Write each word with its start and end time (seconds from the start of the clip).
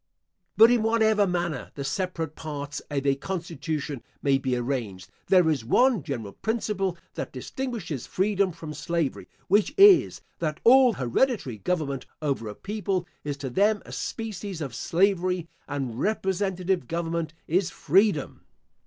* 0.31 0.57
But 0.57 0.71
in 0.71 0.81
whatever 0.81 1.27
manner 1.27 1.71
the 1.75 1.83
separate 1.83 2.35
parts 2.35 2.79
of 2.89 3.05
a 3.05 3.13
constitution 3.13 4.01
may 4.23 4.39
be 4.39 4.55
arranged, 4.55 5.11
there 5.27 5.47
is 5.47 5.63
one 5.63 6.01
general 6.01 6.33
principle 6.33 6.97
that 7.13 7.31
distinguishes 7.31 8.07
freedom 8.07 8.51
from 8.51 8.73
slavery, 8.73 9.29
which 9.47 9.75
is, 9.77 10.21
that 10.39 10.59
all 10.63 10.93
hereditary 10.93 11.59
government 11.59 12.07
over 12.19 12.47
a 12.47 12.55
people 12.55 13.05
is 13.23 13.37
to 13.37 13.49
them 13.51 13.83
a 13.85 13.91
species 13.91 14.59
of 14.59 14.73
slavery, 14.73 15.47
and 15.67 15.99
representative 15.99 16.87
government 16.87 17.35
is 17.45 17.69
freedom. 17.69 18.45